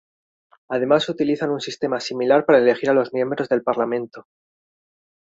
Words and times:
Además 0.69 1.07
utilizan 1.09 1.51
un 1.51 1.61
sistema 1.61 1.99
similar 1.99 2.43
para 2.47 2.57
elegir 2.57 2.89
a 2.89 2.93
los 2.95 3.13
miembros 3.13 3.47
del 3.49 3.61
parlamento. 3.61 4.25